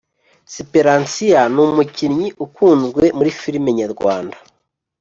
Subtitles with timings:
[0.53, 4.37] siperansiya numukinnyi ukunzwe muri firme nyarwanda